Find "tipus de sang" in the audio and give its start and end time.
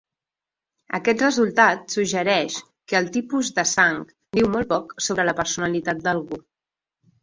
3.21-4.03